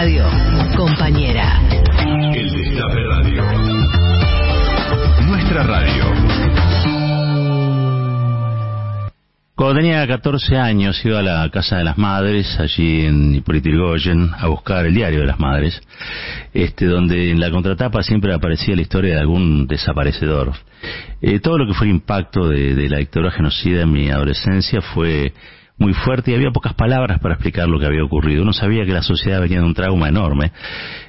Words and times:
Radio, 0.00 0.24
compañera. 0.76 1.60
El 2.32 2.52
Destape 2.52 3.02
Radio. 3.02 3.42
Nuestra 5.26 5.64
radio. 5.64 6.04
Cuando 9.56 9.74
tenía 9.74 10.06
14 10.06 10.56
años 10.56 11.04
iba 11.04 11.18
a 11.18 11.22
la 11.22 11.50
casa 11.50 11.78
de 11.78 11.84
las 11.84 11.98
madres, 11.98 12.60
allí 12.60 13.06
en 13.06 13.34
Hipólito 13.34 13.70
Yrigoyen, 13.70 14.30
a 14.38 14.46
buscar 14.46 14.86
el 14.86 14.94
diario 14.94 15.18
de 15.22 15.26
las 15.26 15.40
madres, 15.40 15.80
este, 16.54 16.86
donde 16.86 17.32
en 17.32 17.40
la 17.40 17.50
contratapa 17.50 18.00
siempre 18.04 18.32
aparecía 18.32 18.76
la 18.76 18.82
historia 18.82 19.14
de 19.14 19.20
algún 19.20 19.66
desaparecedor. 19.66 20.52
Eh, 21.20 21.40
todo 21.40 21.58
lo 21.58 21.66
que 21.66 21.74
fue 21.74 21.88
el 21.88 21.94
impacto 21.94 22.48
de, 22.48 22.76
de 22.76 22.88
la 22.88 22.98
dictadura 22.98 23.32
genocida 23.32 23.82
en 23.82 23.90
mi 23.90 24.10
adolescencia 24.10 24.80
fue 24.80 25.32
muy 25.78 25.94
fuerte 25.94 26.30
y 26.30 26.34
había 26.34 26.50
pocas 26.50 26.74
palabras 26.74 27.20
para 27.20 27.34
explicar 27.34 27.68
lo 27.68 27.78
que 27.78 27.86
había 27.86 28.04
ocurrido. 28.04 28.42
Uno 28.42 28.52
sabía 28.52 28.84
que 28.84 28.92
la 28.92 29.02
sociedad 29.02 29.40
venía 29.40 29.58
de 29.58 29.64
un 29.64 29.74
trauma 29.74 30.08
enorme 30.08 30.52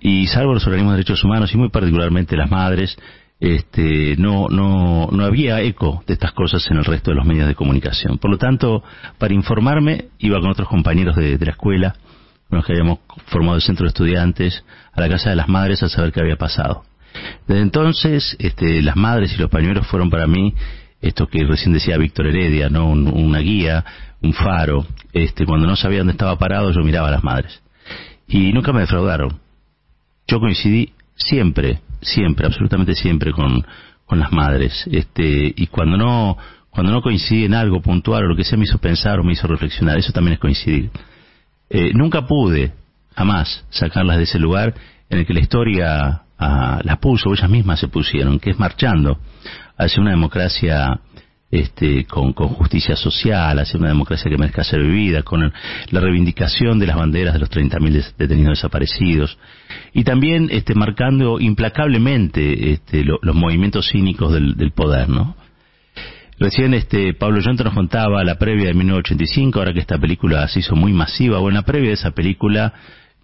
y 0.00 0.26
salvo 0.26 0.54
los 0.54 0.66
organismos 0.66 0.92
de 0.92 0.98
derechos 0.98 1.24
humanos 1.24 1.52
y 1.54 1.58
muy 1.58 1.68
particularmente 1.68 2.36
las 2.36 2.50
madres, 2.50 2.96
este, 3.40 4.16
no, 4.18 4.48
no, 4.48 5.08
no 5.10 5.24
había 5.24 5.62
eco 5.62 6.02
de 6.06 6.12
estas 6.12 6.32
cosas 6.32 6.66
en 6.70 6.76
el 6.76 6.84
resto 6.84 7.10
de 7.10 7.16
los 7.16 7.24
medios 7.24 7.48
de 7.48 7.54
comunicación. 7.54 8.18
Por 8.18 8.30
lo 8.30 8.38
tanto, 8.38 8.82
para 9.18 9.32
informarme, 9.32 10.06
iba 10.18 10.40
con 10.40 10.50
otros 10.50 10.68
compañeros 10.68 11.16
de, 11.16 11.38
de 11.38 11.46
la 11.46 11.52
escuela, 11.52 11.94
con 12.48 12.58
los 12.58 12.66
que 12.66 12.72
habíamos 12.72 12.98
formado 13.26 13.56
el 13.56 13.62
centro 13.62 13.84
de 13.84 13.88
estudiantes, 13.88 14.64
a 14.92 15.00
la 15.00 15.08
casa 15.08 15.30
de 15.30 15.36
las 15.36 15.48
madres 15.48 15.82
a 15.82 15.88
saber 15.88 16.12
qué 16.12 16.20
había 16.20 16.36
pasado. 16.36 16.84
Desde 17.46 17.62
entonces, 17.62 18.36
este, 18.38 18.82
las 18.82 18.96
madres 18.96 19.32
y 19.34 19.40
los 19.40 19.50
pañuelos 19.50 19.86
fueron 19.86 20.10
para 20.10 20.26
mí 20.26 20.54
esto 21.00 21.26
que 21.26 21.44
recién 21.44 21.72
decía 21.72 21.96
Víctor 21.96 22.26
Heredia, 22.26 22.68
¿no? 22.68 22.88
una 22.90 23.38
guía, 23.38 23.84
un 24.22 24.32
faro. 24.32 24.86
Este, 25.12 25.46
cuando 25.46 25.66
no 25.66 25.76
sabía 25.76 25.98
dónde 25.98 26.12
estaba 26.12 26.38
parado, 26.38 26.72
yo 26.72 26.82
miraba 26.82 27.08
a 27.08 27.12
las 27.12 27.24
madres. 27.24 27.62
Y 28.28 28.52
nunca 28.52 28.72
me 28.72 28.80
defraudaron. 28.80 29.40
Yo 30.26 30.38
coincidí 30.38 30.92
siempre, 31.14 31.80
siempre, 32.00 32.46
absolutamente 32.46 32.94
siempre 32.94 33.32
con, 33.32 33.64
con 34.06 34.18
las 34.18 34.30
madres. 34.32 34.88
Este, 34.92 35.52
y 35.56 35.66
cuando 35.68 35.96
no, 35.96 36.36
cuando 36.70 36.92
no 36.92 37.02
coincidí 37.02 37.44
en 37.44 37.54
algo 37.54 37.80
puntual 37.80 38.24
o 38.24 38.28
lo 38.28 38.36
que 38.36 38.44
sea 38.44 38.58
me 38.58 38.64
hizo 38.64 38.78
pensar 38.78 39.18
o 39.18 39.24
me 39.24 39.32
hizo 39.32 39.46
reflexionar, 39.46 39.98
eso 39.98 40.12
también 40.12 40.34
es 40.34 40.40
coincidir. 40.40 40.90
Eh, 41.68 41.92
nunca 41.94 42.26
pude, 42.26 42.72
jamás, 43.14 43.64
sacarlas 43.70 44.18
de 44.18 44.24
ese 44.24 44.38
lugar 44.38 44.74
en 45.08 45.18
el 45.18 45.26
que 45.26 45.34
la 45.34 45.40
historia 45.40 46.22
ah, 46.40 46.80
las 46.82 46.98
puso, 46.98 47.32
ellas 47.32 47.50
mismas 47.50 47.78
se 47.78 47.88
pusieron, 47.88 48.40
que 48.40 48.50
es 48.50 48.58
marchando. 48.58 49.18
Hacia 49.76 50.02
una 50.02 50.10
democracia 50.10 51.00
este, 51.50 52.04
con, 52.04 52.32
con, 52.32 52.48
justicia 52.48 52.94
social, 52.94 53.58
hacia 53.58 53.78
una 53.78 53.88
democracia 53.88 54.30
que 54.30 54.38
merezca 54.38 54.62
ser 54.62 54.82
vivida, 54.82 55.22
con 55.22 55.52
la 55.90 56.00
reivindicación 56.00 56.78
de 56.78 56.86
las 56.86 56.96
banderas 56.96 57.34
de 57.34 57.40
los 57.40 57.50
30.000 57.50 58.14
detenidos 58.16 58.58
desaparecidos, 58.58 59.36
y 59.92 60.04
también 60.04 60.48
este, 60.52 60.74
marcando 60.74 61.40
implacablemente 61.40 62.72
este, 62.72 63.02
lo, 63.04 63.18
los 63.22 63.34
movimientos 63.34 63.88
cínicos 63.90 64.32
del, 64.32 64.72
poder, 64.72 65.08
¿no? 65.08 65.36
Recién 66.38 66.72
este, 66.72 67.12
Pablo 67.14 67.40
Yonto 67.40 67.64
nos 67.64 67.74
contaba 67.74 68.24
la 68.24 68.36
previa 68.36 68.68
de 68.68 68.74
1985, 68.74 69.58
ahora 69.58 69.72
que 69.74 69.80
esta 69.80 69.98
película 69.98 70.46
se 70.48 70.60
hizo 70.60 70.76
muy 70.76 70.92
masiva, 70.92 71.38
bueno, 71.38 71.58
la 71.58 71.66
previa 71.66 71.88
de 71.88 71.94
esa 71.94 72.12
película 72.12 72.72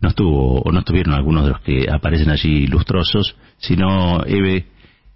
no 0.00 0.08
estuvo, 0.10 0.60
o 0.60 0.72
no 0.72 0.80
estuvieron 0.80 1.14
algunos 1.14 1.44
de 1.44 1.50
los 1.50 1.60
que 1.60 1.86
aparecen 1.90 2.30
allí 2.30 2.66
lustrosos, 2.66 3.36
sino 3.58 4.24
Eve 4.24 4.66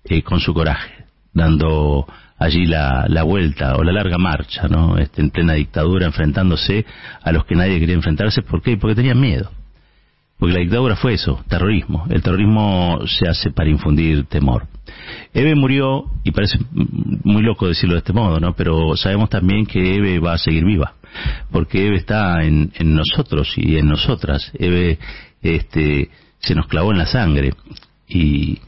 eh, 0.05 0.23
con 0.23 0.41
su 0.41 0.55
coraje, 0.55 1.05
dando 1.33 2.07
allí 2.39 2.67
la, 2.67 3.07
la, 3.09 3.23
vuelta 3.23 3.77
o 3.77 3.85
la 3.85 3.93
larga 3.93 4.17
marcha, 4.17 4.67
¿no? 4.69 4.97
Este, 4.97 5.21
en 5.21 5.31
plena 5.31 5.53
dictadura, 5.55 6.07
enfrentándose 6.07 6.87
a 7.23 7.33
los 7.33 7.45
que 7.45 7.55
nadie 7.55 7.79
quería 7.79 7.95
enfrentarse. 7.95 8.43
¿Por 8.43 8.63
qué? 8.63 8.77
Porque 8.79 8.95
tenían 8.95 9.21
miedo. 9.21 9.51
Porque 10.39 10.55
la 10.55 10.61
dictadura 10.61 10.97
fue 10.97 11.13
eso, 11.13 11.45
terrorismo. 11.49 12.07
El 12.09 12.23
terrorismo 12.23 13.01
se 13.07 13.29
hace 13.29 13.51
para 13.51 13.69
infundir 13.69 14.25
temor. 14.25 14.67
Eve 15.35 15.55
murió, 15.55 16.07
y 16.25 16.31
parece 16.31 16.59
muy 17.31 17.43
loco 17.43 17.67
decirlo 17.67 17.95
de 17.95 18.01
este 18.01 18.13
modo, 18.13 18.41
¿no? 18.41 18.55
Pero 18.55 18.97
sabemos 18.97 19.31
también 19.31 19.67
que 19.67 19.97
Eve 19.97 20.19
va 20.19 20.35
a 20.35 20.39
seguir 20.39 20.65
viva. 20.65 20.95
Porque 21.51 21.87
Eve 21.87 21.97
está 21.97 22.43
en, 22.43 22.73
en 22.75 22.95
nosotros 22.95 23.53
y 23.57 23.77
en 23.77 23.89
nosotras. 23.89 24.51
Eve 24.59 24.99
este, 25.43 26.11
se 26.39 26.55
nos 26.55 26.67
clavó 26.67 26.93
en 26.93 26.99
la 26.99 27.07
sangre. 27.07 27.55
Y, 28.09 28.59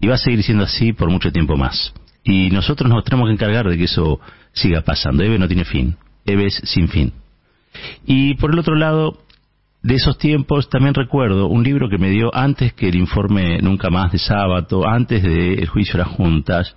y 0.00 0.06
va 0.06 0.14
a 0.14 0.18
seguir 0.18 0.42
siendo 0.42 0.64
así 0.64 0.92
por 0.92 1.10
mucho 1.10 1.32
tiempo 1.32 1.56
más. 1.56 1.92
Y 2.22 2.50
nosotros 2.50 2.90
nos 2.90 3.04
tenemos 3.04 3.28
que 3.28 3.34
encargar 3.34 3.68
de 3.68 3.76
que 3.76 3.84
eso 3.84 4.20
siga 4.52 4.82
pasando. 4.82 5.22
Eve 5.22 5.38
no 5.38 5.48
tiene 5.48 5.64
fin. 5.64 5.96
Eve 6.24 6.46
es 6.46 6.54
sin 6.64 6.88
fin. 6.88 7.12
Y 8.06 8.34
por 8.34 8.52
el 8.52 8.58
otro 8.58 8.76
lado, 8.76 9.18
de 9.82 9.96
esos 9.96 10.16
tiempos 10.16 10.70
también 10.70 10.94
recuerdo 10.94 11.46
un 11.46 11.62
libro 11.62 11.90
que 11.90 11.98
me 11.98 12.08
dio 12.08 12.34
antes 12.34 12.72
que 12.72 12.88
el 12.88 12.94
informe 12.94 13.58
Nunca 13.60 13.90
Más 13.90 14.12
de 14.12 14.18
sábado, 14.18 14.88
antes 14.88 15.22
del 15.22 15.68
juicio 15.68 15.94
de 15.94 15.98
las 15.98 16.08
juntas. 16.08 16.74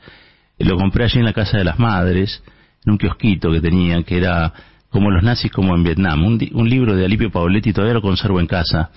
Lo 0.59 0.77
compré 0.77 1.05
allí 1.05 1.19
en 1.19 1.25
la 1.25 1.33
casa 1.33 1.57
de 1.57 1.63
las 1.63 1.77
madres, 1.77 2.43
en 2.85 2.93
un 2.93 2.97
kiosquito 2.97 3.51
que 3.51 3.61
tenía, 3.61 4.01
que 4.03 4.17
era 4.17 4.53
como 4.89 5.11
los 5.11 5.21
nazis 5.21 5.51
como 5.51 5.75
en 5.75 5.83
Vietnam, 5.83 6.23
un, 6.23 6.39
un, 6.53 6.69
libro 6.69 6.95
de 6.95 7.05
Alipio 7.05 7.29
Pauletti, 7.29 7.73
todavía 7.73 7.95
lo 7.95 8.01
conservo 8.01 8.39
en 8.39 8.47
casa, 8.47 8.89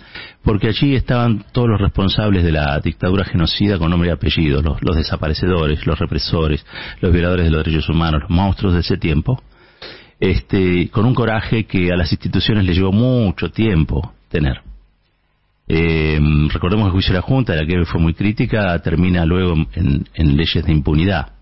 porque 0.42 0.68
allí 0.68 0.94
estaban 0.94 1.44
todos 1.52 1.68
los 1.68 1.80
responsables 1.80 2.44
de 2.44 2.52
la 2.52 2.78
dictadura 2.78 3.24
genocida 3.24 3.78
con 3.78 3.90
nombre 3.90 4.08
y 4.08 4.12
apellido, 4.12 4.62
los, 4.62 4.96
desaparecedores, 4.96 5.84
los 5.86 5.98
represores, 5.98 6.64
los 7.00 7.12
violadores 7.12 7.46
de 7.46 7.50
los 7.50 7.64
derechos 7.64 7.88
humanos, 7.88 8.22
los 8.22 8.30
monstruos 8.30 8.74
de 8.74 8.80
ese 8.80 8.96
tiempo, 8.98 9.42
este, 10.20 10.88
con 10.90 11.04
un 11.06 11.14
coraje 11.14 11.64
que 11.64 11.92
a 11.92 11.96
las 11.96 12.12
instituciones 12.12 12.64
les 12.64 12.76
llevó 12.76 12.92
mucho 12.92 13.50
tiempo 13.50 14.14
tener. 14.28 14.62
Eh, 15.66 16.18
recordemos 16.52 16.84
que 16.84 16.88
el 16.88 16.92
juicio 16.92 17.12
de 17.12 17.18
la 17.18 17.22
Junta, 17.22 17.52
de 17.52 17.62
la 17.62 17.66
que 17.66 17.84
fue 17.84 18.00
muy 18.00 18.14
crítica, 18.14 18.78
termina 18.78 19.24
luego 19.24 19.54
en 19.74 20.36
leyes 20.36 20.64
de 20.64 20.72
impunidad 20.72 21.39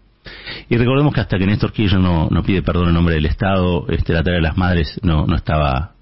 y 0.68 0.76
recordemos 0.76 1.14
que 1.14 1.20
hasta 1.20 1.38
que 1.38 1.46
Néstor 1.46 1.72
Kirchner 1.72 2.00
no, 2.00 2.28
no 2.30 2.42
pide 2.42 2.62
perdón 2.62 2.88
en 2.88 2.94
nombre 2.94 3.14
del 3.14 3.26
Estado, 3.26 3.86
este, 3.88 4.12
la 4.12 4.22
tarea 4.22 4.40
de 4.40 4.46
las 4.46 4.56
madres 4.56 4.98
no, 5.02 5.26
no 5.26 5.36
estaba 5.36 5.92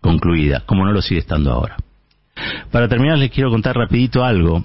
concluida, 0.00 0.60
como 0.66 0.84
no 0.84 0.92
lo 0.92 1.02
sigue 1.02 1.20
estando 1.20 1.52
ahora. 1.52 1.76
Para 2.70 2.88
terminar 2.88 3.18
les 3.18 3.30
quiero 3.30 3.50
contar 3.50 3.76
rapidito 3.76 4.24
algo, 4.24 4.64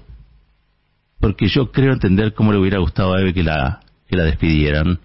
porque 1.20 1.48
yo 1.48 1.72
creo 1.72 1.94
entender 1.94 2.34
cómo 2.34 2.52
le 2.52 2.60
hubiera 2.60 2.80
gustado 2.80 3.14
a 3.14 3.22
Eve 3.22 3.34
que 3.34 3.44
la, 3.44 3.82
que 4.08 4.16
la 4.16 4.24
despidieran, 4.24 5.00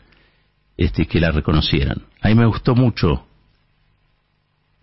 este, 0.76 1.06
que 1.06 1.20
la 1.20 1.30
reconocieran. 1.30 2.02
A 2.20 2.28
mí 2.28 2.34
me 2.34 2.46
gustó 2.46 2.74
mucho 2.74 3.26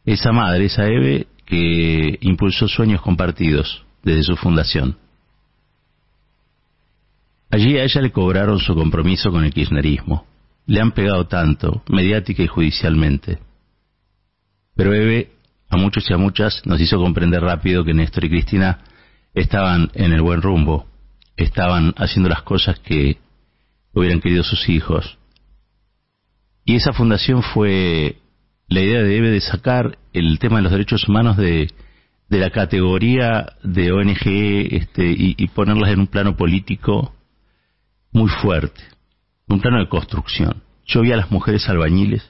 esa 0.05 0.31
madre, 0.31 0.65
esa 0.65 0.87
Eve, 0.87 1.27
que 1.45 2.17
impulsó 2.21 2.67
sueños 2.67 3.01
compartidos 3.01 3.85
desde 4.03 4.23
su 4.23 4.35
fundación. 4.35 4.97
Allí 7.49 7.77
a 7.77 7.83
ella 7.83 8.01
le 8.01 8.11
cobraron 8.11 8.59
su 8.59 8.75
compromiso 8.75 9.31
con 9.31 9.43
el 9.43 9.53
kirchnerismo. 9.53 10.25
Le 10.65 10.81
han 10.81 10.91
pegado 10.91 11.27
tanto, 11.27 11.81
mediática 11.87 12.43
y 12.43 12.47
judicialmente. 12.47 13.39
Pero 14.75 14.93
Eve, 14.93 15.31
a 15.69 15.77
muchos 15.77 16.09
y 16.09 16.13
a 16.13 16.17
muchas, 16.17 16.61
nos 16.65 16.81
hizo 16.81 16.97
comprender 16.97 17.41
rápido 17.41 17.85
que 17.85 17.93
Néstor 17.93 18.25
y 18.25 18.29
Cristina 18.29 18.79
estaban 19.33 19.89
en 19.93 20.11
el 20.11 20.21
buen 20.21 20.41
rumbo, 20.41 20.87
estaban 21.37 21.93
haciendo 21.97 22.29
las 22.29 22.41
cosas 22.41 22.79
que 22.79 23.17
hubieran 23.93 24.19
querido 24.19 24.43
sus 24.43 24.67
hijos. 24.67 25.17
Y 26.65 26.75
esa 26.75 26.91
fundación 26.91 27.43
fue 27.43 28.17
la 28.67 28.81
idea 28.81 29.01
de 29.01 29.17
Eve 29.17 29.31
de 29.31 29.39
sacar 29.39 29.97
el 30.11 30.37
tema 30.39 30.57
de 30.57 30.63
los 30.63 30.71
derechos 30.73 31.07
humanos 31.07 31.37
de, 31.37 31.71
de 32.27 32.39
la 32.39 32.49
categoría 32.49 33.53
de 33.63 33.93
ONG 33.93 34.27
este, 34.71 35.05
y, 35.09 35.35
y 35.37 35.47
ponerlas 35.47 35.91
en 35.91 36.01
un 36.01 36.07
plano 36.07 36.35
político 36.35 37.13
muy 38.17 38.29
fuerte, 38.29 38.81
un 39.47 39.61
plano 39.61 39.77
de 39.77 39.87
construcción. 39.87 40.63
Yo 40.85 41.01
vi 41.01 41.11
a 41.11 41.17
las 41.17 41.31
mujeres 41.31 41.69
albañiles 41.69 42.27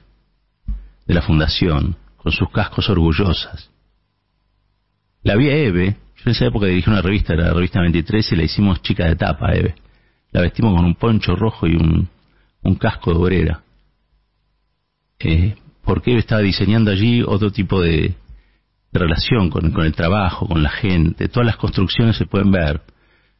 de 1.06 1.14
la 1.14 1.22
fundación, 1.22 1.96
con 2.18 2.30
sus 2.30 2.50
cascos 2.50 2.90
orgullosas. 2.90 3.70
La 5.22 5.34
vi 5.36 5.48
a 5.48 5.56
Eve, 5.56 5.96
yo 6.16 6.22
en 6.26 6.32
esa 6.32 6.46
época 6.46 6.66
dirigí 6.66 6.90
una 6.90 7.00
revista, 7.00 7.34
la 7.34 7.54
revista 7.54 7.80
23, 7.80 8.32
y 8.32 8.36
la 8.36 8.42
hicimos 8.42 8.82
chica 8.82 9.06
de 9.06 9.16
tapa, 9.16 9.54
Eve. 9.54 9.74
La 10.30 10.42
vestimos 10.42 10.76
con 10.76 10.84
un 10.84 10.94
poncho 10.94 11.34
rojo 11.34 11.66
y 11.66 11.74
un, 11.74 12.08
un 12.62 12.74
casco 12.74 13.12
de 13.12 13.18
obrera. 13.18 13.62
Eh, 15.20 15.56
porque 15.84 16.10
Eve 16.10 16.20
estaba 16.20 16.42
diseñando 16.42 16.90
allí 16.90 17.22
otro 17.26 17.50
tipo 17.50 17.80
de, 17.80 18.14
relación 18.92 19.48
con 19.48 19.84
el 19.84 19.94
trabajo, 19.94 20.46
con 20.46 20.62
la 20.62 20.70
gente. 20.70 21.28
Todas 21.28 21.46
las 21.46 21.56
construcciones 21.56 22.16
se 22.16 22.26
pueden 22.26 22.50
ver 22.50 22.82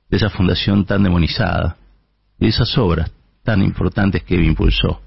de 0.08 0.16
esa 0.16 0.30
fundación 0.30 0.86
tan 0.86 1.02
demonizada 1.02 1.76
de 2.38 2.48
esas 2.48 2.76
obras 2.78 3.10
tan 3.42 3.62
importantes 3.62 4.22
que 4.22 4.34
impulsó. 4.34 5.00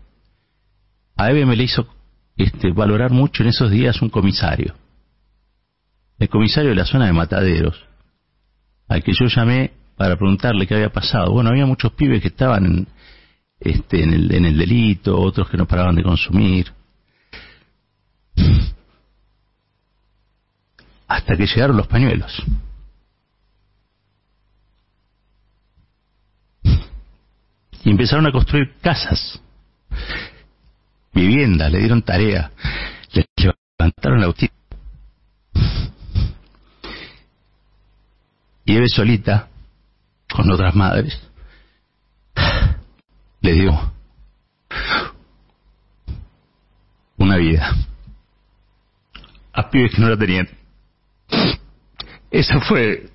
A 1.16 1.30
Eve 1.32 1.46
me 1.46 1.56
le 1.56 1.64
hizo 1.64 1.88
este, 2.38 2.72
valorar 2.72 3.12
mucho 3.12 3.44
en 3.44 3.50
esos 3.50 3.70
días 3.70 4.02
un 4.02 4.10
comisario, 4.10 4.74
el 6.20 6.30
comisario 6.30 6.70
de 6.70 6.76
la 6.76 6.86
zona 6.86 7.06
de 7.06 7.14
Mataderos, 7.14 7.80
al 8.88 9.04
que 9.04 9.14
yo 9.14 9.28
llamé 9.28 9.72
para 9.96 10.16
preguntarle 10.16 10.66
qué 10.68 10.76
había 10.76 10.92
pasado. 10.92 11.32
Bueno, 11.32 11.50
había 11.50 11.66
muchos 11.66 11.94
pibes 11.94 12.22
que 12.22 12.30
estaban 12.30 12.66
en, 12.66 12.88
este, 13.60 14.04
en, 14.04 14.14
el, 14.14 14.34
en 14.34 14.46
el 14.46 14.58
delito, 14.58 15.20
otros 15.20 15.50
que 15.50 15.58
no 15.58 15.68
paraban 15.68 15.96
de 15.96 16.04
consumir. 16.04 16.72
hasta 21.12 21.36
que 21.36 21.46
llegaron 21.46 21.76
los 21.76 21.88
pañuelos. 21.88 22.42
Y 27.84 27.90
empezaron 27.90 28.28
a 28.28 28.32
construir 28.32 28.76
casas, 28.82 29.42
viviendas, 31.14 31.72
le 31.72 31.80
dieron 31.80 32.02
tarea, 32.02 32.52
le 33.14 33.26
levantaron 33.80 34.20
la 34.20 34.28
autista. 34.28 34.56
Y 38.66 38.76
Eve 38.76 38.88
solita, 38.88 39.50
con 40.32 40.50
otras 40.52 40.76
madres, 40.76 41.20
le 43.42 43.54
dio 43.54 43.94
una 47.18 47.38
vida 47.38 47.76
a 49.54 49.70
pibes 49.70 49.94
que 49.94 50.02
no 50.02 50.10
la 50.10 50.18
tenían. 50.18 50.48
Esa 52.30 52.62
fue... 52.62 53.10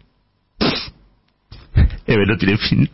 Eve 2.07 2.27
no 2.27 2.37
tiene 2.37 2.59
fin. 2.59 2.91